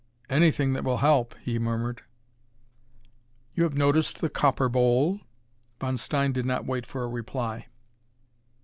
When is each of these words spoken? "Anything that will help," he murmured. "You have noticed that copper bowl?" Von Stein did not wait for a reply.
"Anything 0.31 0.73
that 0.73 0.83
will 0.83 0.97
help," 0.97 1.35
he 1.43 1.59
murmured. 1.59 2.01
"You 3.53 3.61
have 3.65 3.77
noticed 3.77 4.19
that 4.21 4.33
copper 4.33 4.67
bowl?" 4.67 5.19
Von 5.79 5.95
Stein 5.95 6.31
did 6.31 6.47
not 6.47 6.65
wait 6.65 6.87
for 6.87 7.03
a 7.03 7.07
reply. 7.07 7.67